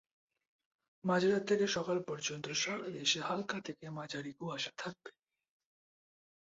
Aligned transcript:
মধ্যরাত 1.03 1.43
থেকে 1.47 1.65
সকাল 1.67 1.97
পর্যন্ত 2.07 2.45
সারা 2.53 2.87
দেশে 2.89 3.19
হালকা 3.21 3.57
থেকে 3.61 3.85
মাঝারি 3.89 4.31
কুয়াশা 4.33 4.71
থাকবে। 4.77 5.09